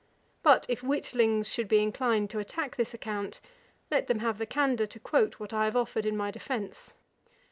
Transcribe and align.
But 0.41 0.65
if 0.67 0.81
witlings 0.81 1.45
should 1.53 1.67
be 1.67 1.79
inclined 1.83 2.31
to 2.31 2.39
attack 2.39 2.75
this 2.75 2.91
account, 2.95 3.39
let 3.91 4.07
them 4.07 4.17
have 4.17 4.39
the 4.39 4.47
candour 4.47 4.87
to 4.87 4.99
quote 4.99 5.35
what 5.35 5.53
I 5.53 5.65
have 5.65 5.75
offered 5.75 6.07
in 6.07 6.17
my 6.17 6.31
defence. 6.31 6.95